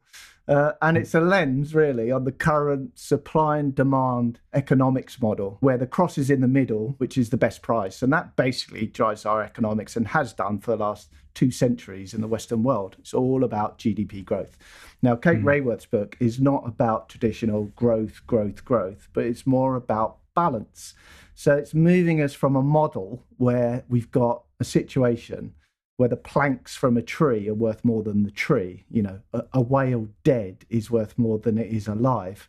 [0.51, 5.79] Uh, and it's a lens, really, on the current supply and demand economics model, where
[5.79, 8.03] the cross is in the middle, which is the best price.
[8.03, 12.21] And that basically drives our economics and has done for the last two centuries in
[12.21, 12.97] the Western world.
[12.99, 14.59] It's all about GDP growth.
[15.03, 20.17] Now, Kate Raworth's book is not about traditional growth, growth, growth, but it's more about
[20.35, 20.95] balance.
[21.37, 25.55] So it's moving us from a model where we've got a situation
[26.01, 28.85] where the planks from a tree are worth more than the tree.
[28.91, 32.49] You know, a, a whale dead is worth more than it is alive.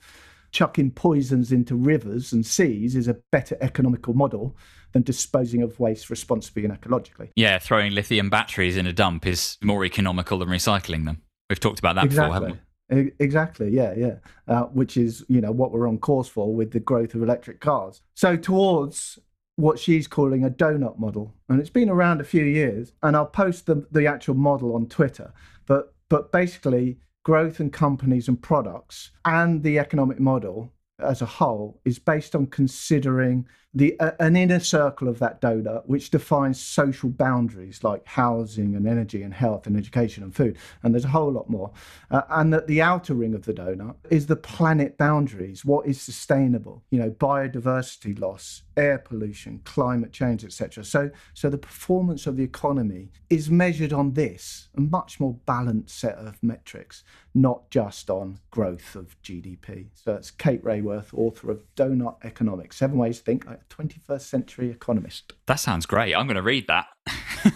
[0.51, 4.55] Chucking poisons into rivers and seas is a better economical model
[4.93, 7.27] than disposing of waste responsibly and ecologically.
[7.35, 11.21] Yeah, throwing lithium batteries in a dump is more economical than recycling them.
[11.49, 12.57] We've talked about that before, haven't
[12.89, 13.11] we?
[13.19, 13.69] Exactly.
[13.69, 14.15] Yeah, yeah.
[14.47, 17.59] Uh, which is, you know, what we're on course for with the growth of electric
[17.59, 18.01] cars.
[18.13, 19.19] So towards
[19.61, 22.93] what she's calling a donut model, and it's been around a few years.
[23.03, 25.33] And I'll post the the actual model on Twitter.
[25.65, 31.79] But but basically, growth in companies and products and the economic model as a whole
[31.85, 37.09] is based on considering the uh, an inner circle of that donut which defines social
[37.09, 41.31] boundaries like housing and energy and health and education and food and there's a whole
[41.31, 41.71] lot more.
[42.09, 46.01] Uh, and that the outer ring of the donut is the planet boundaries what is
[46.01, 52.35] sustainable you know biodiversity loss air pollution climate change etc so so the performance of
[52.35, 57.03] the economy is measured on this a much more balanced set of metrics
[57.33, 62.97] not just on growth of gdp so it's kate raworth author of doughnut economics seven
[62.97, 66.13] ways to think 21st century economist That sounds great.
[66.15, 66.85] I'm going to read that.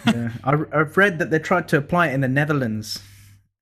[0.08, 0.32] yeah.
[0.44, 3.02] I, I've read that they tried to apply it in the Netherlands.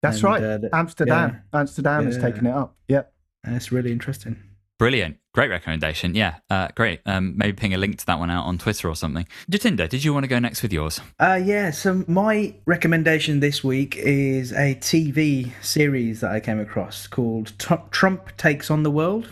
[0.01, 2.21] that's And, right uh, th- amsterdam amsterdam has Yeah.
[2.21, 4.38] taken it up yep And it's really interesting.
[4.79, 5.17] Brilliant.
[5.34, 6.13] Great recommendation.
[6.15, 6.99] Yeah, uh, great.
[7.06, 9.25] Um, maybe ping a link to that one out on Twitter or something.
[9.49, 10.99] Jatinder, did you want to go next with yours?
[11.19, 17.08] Uh, yeah, so my recommendation this week is a TV series that I came across
[17.08, 19.29] called T- Trump Takes on the World.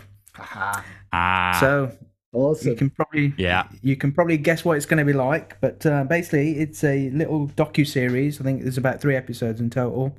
[1.12, 1.92] Ah, So
[2.32, 3.68] awesome you can probably Yeah.
[3.82, 5.60] you can probably guess what it's going to be like.
[5.60, 8.40] But uh, basically, it's a little docu series.
[8.40, 10.16] I think there's about three episodes in total.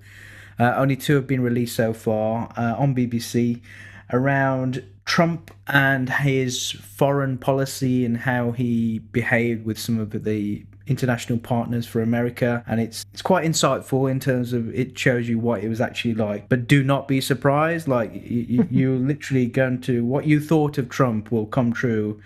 [0.60, 3.62] Uh, only two have been released so far uh, on BBC
[4.12, 11.40] around Trump and his foreign policy and how he behaved with some of the international
[11.40, 12.64] partners for America.
[12.68, 16.16] And it's it's quite insightful in terms of it shows you what it was actually
[16.16, 16.50] like.
[16.50, 17.88] But do not be surprised.
[17.88, 22.22] Like you, you, you're literally going to what you thought of Trump will come true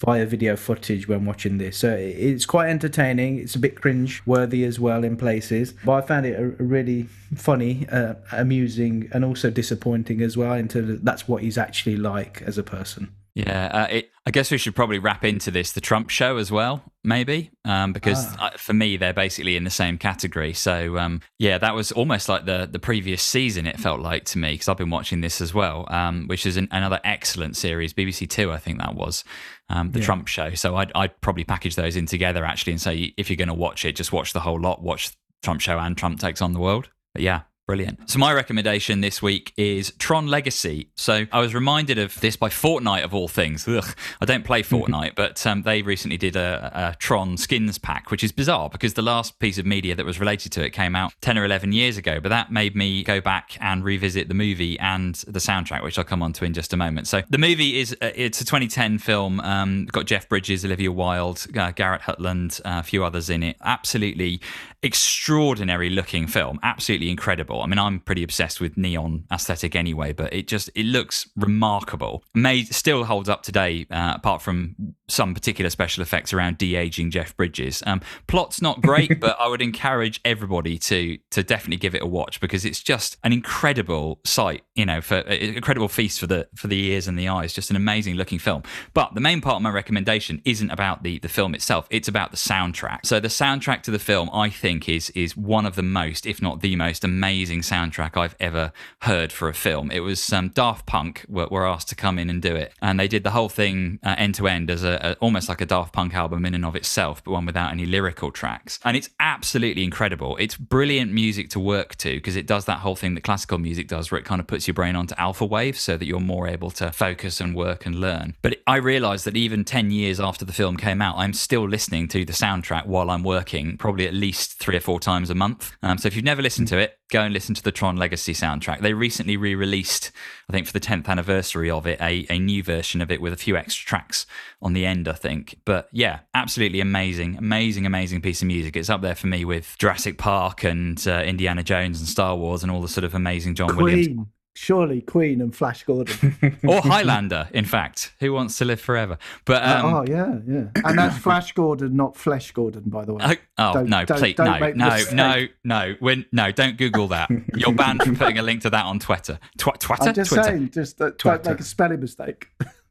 [0.00, 1.78] via video footage when watching this.
[1.78, 3.38] So it's quite entertaining.
[3.38, 7.04] It's a bit cringe worthy as well in places, but I found it a, really
[7.34, 10.52] funny, uh, amusing, and also disappointing as well.
[10.52, 13.12] Into that's what he's actually like as a person.
[13.36, 16.50] Yeah, uh, it, I guess we should probably wrap into this the Trump show as
[16.50, 18.52] well, maybe, um, because ah.
[18.56, 20.54] for me they're basically in the same category.
[20.54, 23.66] So um, yeah, that was almost like the the previous season.
[23.66, 26.56] It felt like to me because I've been watching this as well, um, which is
[26.56, 29.22] an, another excellent series, BBC Two, I think that was
[29.68, 30.06] um, the yeah.
[30.06, 30.54] Trump show.
[30.54, 33.54] So I'd, I'd probably package those in together actually and say if you're going to
[33.54, 36.60] watch it, just watch the whole lot, watch Trump show and Trump takes on the
[36.60, 36.88] world.
[37.12, 38.08] But yeah, Brilliant.
[38.08, 40.88] So, my recommendation this week is Tron Legacy.
[40.94, 43.66] So, I was reminded of this by Fortnite, of all things.
[43.66, 43.84] Ugh,
[44.20, 48.22] I don't play Fortnite, but um, they recently did a, a, Tron skins pack, which
[48.22, 51.12] is bizarre because the last piece of media that was related to it came out
[51.22, 52.20] 10 or 11 years ago.
[52.20, 56.04] But that made me go back and revisit the movie and the soundtrack, which I'll
[56.04, 57.08] come on to in just a moment.
[57.08, 61.44] So, the movie is uh, it's a 2010 film, um, got Jeff Bridges, Olivia Wilde,
[61.58, 63.56] uh, Garrett Hedlund, uh, a few others in it.
[63.60, 64.40] Absolutely
[64.86, 67.60] extraordinary looking film, absolutely incredible.
[67.60, 72.24] I mean, I'm pretty obsessed with neon aesthetic anyway, but it just it looks remarkable.
[72.34, 77.10] Made still holds up today, uh, apart from some particular special effects around de aging
[77.10, 77.82] Jeff Bridges.
[77.86, 82.06] Um, plot's not great, but I would encourage everybody to to definitely give it a
[82.06, 84.62] watch because it's just an incredible sight.
[84.74, 87.52] You know, for incredible feast for the for the ears and the eyes.
[87.52, 88.62] Just an amazing looking film.
[88.94, 91.88] But the main part of my recommendation isn't about the the film itself.
[91.90, 93.04] It's about the soundtrack.
[93.04, 96.26] So the soundtrack to the film, I think think is is one of the most,
[96.26, 98.72] if not the most, amazing soundtrack I've ever
[99.02, 99.90] heard for a film.
[99.90, 103.00] It was um, Daft Punk were, were, asked to come in and do it, and
[103.00, 105.66] they did the whole thing uh, end to end as a, a, almost like a
[105.66, 108.78] Daft Punk album in and of itself, but one without any lyrical tracks.
[108.84, 110.36] And it's absolutely incredible.
[110.36, 113.88] It's brilliant music to work to because it does that whole thing that classical music
[113.88, 116.48] does, where it kind of puts your brain onto alpha waves so that you're more
[116.48, 118.34] able to focus and work and learn.
[118.42, 122.08] But I realized that even 10 years after the film came out, I'm still listening
[122.08, 125.76] to the soundtrack while I'm working, probably at least three or four times a month.
[125.82, 128.32] Um, so if you've never listened to it, go and listen to the Tron Legacy
[128.32, 128.80] soundtrack.
[128.80, 130.12] They recently re released,
[130.48, 133.32] I think for the 10th anniversary of it, a, a new version of it with
[133.32, 134.26] a few extra tracks
[134.62, 135.60] on the end, I think.
[135.64, 138.76] But yeah, absolutely amazing, amazing, amazing piece of music.
[138.76, 142.62] It's up there for me with Jurassic Park and uh, Indiana Jones and Star Wars
[142.62, 143.84] and all the sort of amazing John Queen.
[143.84, 144.26] Williams
[144.56, 147.48] surely Queen and Flash Gordon, or Highlander.
[147.52, 149.18] In fact, who wants to live forever?
[149.44, 153.14] But uh, um, oh yeah, yeah, and that's Flash Gordon, not Flesh Gordon, by the
[153.14, 153.24] way.
[153.24, 157.08] Uh, oh don't, no, don't, please, don't no, no, no, no, when, no, don't Google
[157.08, 157.30] that.
[157.54, 159.38] You're banned from putting a link to that on Twitter.
[159.58, 160.04] Tw- Twitter.
[160.08, 160.44] I'm just Twitter.
[160.44, 162.48] saying, just uh, don't make a spelling mistake.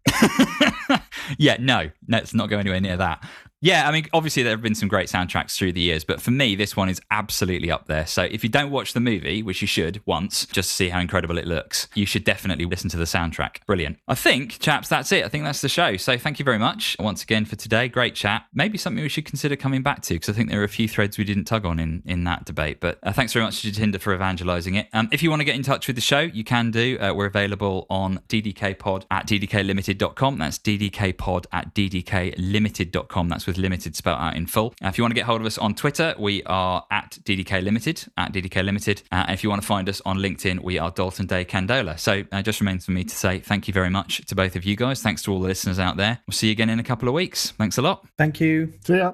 [1.37, 3.27] yeah, no, let's not go anywhere near that.
[3.65, 6.29] Yeah, I mean, obviously there have been some great soundtracks through the years, but for
[6.29, 8.05] me, this one is absolutely up there.
[8.05, 10.99] So if you don't watch the movie, which you should once, just to see how
[10.99, 13.65] incredible it looks, you should definitely listen to the soundtrack.
[13.65, 13.97] Brilliant.
[14.07, 15.25] I think, chaps, that's it.
[15.25, 15.97] I think that's the show.
[15.97, 17.87] So thank you very much once again for today.
[17.87, 18.45] Great chat.
[18.53, 20.87] Maybe something we should consider coming back to because I think there are a few
[20.87, 22.79] threads we didn't tug on in, in that debate.
[22.79, 24.89] But uh, thanks very much to Jatinder for evangelizing it.
[24.93, 26.99] Um, if you want to get in touch with the show, you can do.
[26.99, 30.37] Uh, we're available on ddkpod at ddklimited.com.
[30.37, 33.27] That's ddkpod at ddklimited.com.
[33.27, 34.73] That's with limited spelled out in full.
[34.83, 37.63] Uh, if you want to get hold of us on Twitter, we are at DDK
[37.63, 39.03] Limited, at DDK Limited.
[39.11, 41.99] Uh, and if you want to find us on LinkedIn, we are Dalton Day Candola.
[41.99, 44.65] So uh, just remains for me to say thank you very much to both of
[44.65, 45.01] you guys.
[45.01, 46.19] Thanks to all the listeners out there.
[46.27, 47.51] We'll see you again in a couple of weeks.
[47.51, 48.07] Thanks a lot.
[48.17, 48.73] Thank you.
[48.85, 49.13] See ya.